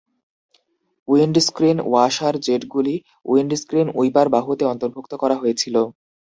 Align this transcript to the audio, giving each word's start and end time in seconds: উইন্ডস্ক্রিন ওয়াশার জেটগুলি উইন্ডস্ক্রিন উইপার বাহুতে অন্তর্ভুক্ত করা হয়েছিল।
উইন্ডস্ক্রিন 1.07 1.77
ওয়াশার 1.83 2.35
জেটগুলি 2.45 2.95
উইন্ডস্ক্রিন 3.25 3.87
উইপার 3.99 4.25
বাহুতে 4.35 4.63
অন্তর্ভুক্ত 4.71 5.11
করা 5.21 5.35
হয়েছিল। 5.41 5.75